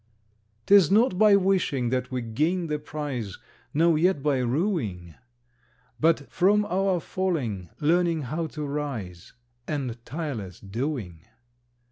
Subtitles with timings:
[0.65, 3.37] 'Tis not by wishing that we gain the prize,
[3.71, 5.13] Nor yet by ruing,
[5.99, 9.33] But from our falling, learning how to rise,
[9.67, 11.25] And tireless doing.